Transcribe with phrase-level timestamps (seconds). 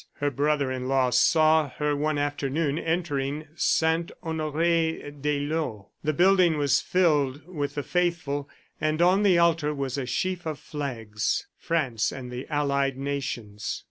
[0.13, 5.89] Her brother in law saw her one afternoon entering Saint Honoree d'Eylau.
[6.03, 8.49] The building was filled with the faithful,
[8.81, 13.79] and on the altar was a sheaf of flags France and the allied nations.